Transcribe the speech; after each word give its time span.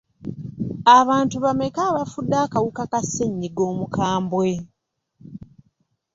Abantu 0.99 1.35
bameka 1.45 1.81
abafudde 1.89 2.35
akawuka 2.45 2.83
ka 2.91 2.99
ssennyiga 3.05 3.61
omukambwe? 3.71 4.51